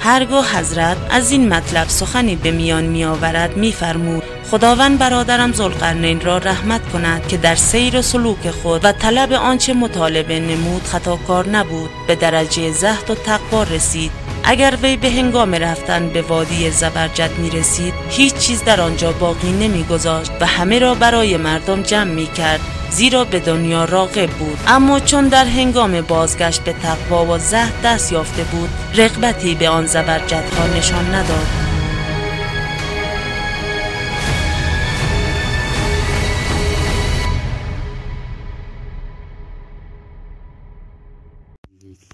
هرگاه 0.00 0.58
حضرت 0.58 0.96
از 1.10 1.30
این 1.30 1.48
مطلب 1.48 1.88
سخنی 1.88 2.36
به 2.36 2.50
میان 2.50 2.84
می 2.84 3.04
آورد 3.04 3.56
می 3.56 3.72
فرمود 3.72 4.22
خداوند 4.50 4.98
برادرم 4.98 5.52
زلقرنین 5.52 6.20
را 6.20 6.38
رحمت 6.38 6.92
کند 6.92 7.26
که 7.26 7.36
در 7.36 7.54
سیر 7.54 7.96
و 7.96 8.02
سلوک 8.02 8.50
خود 8.50 8.84
و 8.84 8.92
طلب 8.92 9.32
آنچه 9.32 9.72
مطالبه 9.72 10.40
نمود 10.40 10.82
خطاکار 10.82 11.48
نبود 11.48 11.90
به 12.06 12.14
درجه 12.14 12.72
زهد 12.72 13.10
و 13.10 13.14
تقوا 13.14 13.62
رسید. 13.62 14.10
اگر 14.44 14.74
وی 14.82 14.96
به 14.96 15.10
هنگام 15.10 15.54
رفتن 15.54 16.08
به 16.08 16.22
وادی 16.22 16.70
زبرجد 16.70 17.30
می 17.38 17.50
رسید 17.50 17.94
هیچ 18.10 18.34
چیز 18.34 18.64
در 18.64 18.80
آنجا 18.80 19.12
باقی 19.12 19.52
نمی 19.52 19.84
گذاشت 19.84 20.30
و 20.40 20.46
همه 20.46 20.78
را 20.78 20.94
برای 20.94 21.36
مردم 21.36 21.82
جمع 21.82 22.10
می 22.10 22.26
کرد 22.26 22.60
زیرا 22.90 23.24
به 23.24 23.40
دنیا 23.40 23.84
راقب 23.84 24.30
بود. 24.30 24.58
اما 24.66 25.00
چون 25.00 25.28
در 25.28 25.44
هنگام 25.44 26.00
بازگشت 26.00 26.60
به 26.64 26.72
تقوا 26.72 27.26
و 27.26 27.38
زهد 27.38 27.72
دست 27.84 28.12
یافته 28.12 28.44
بود 28.44 28.70
رغبتی 28.94 29.54
به 29.54 29.68
آن 29.68 29.86
زبرجدها 29.86 30.66
نشان 30.78 31.14
نداد. 31.14 31.57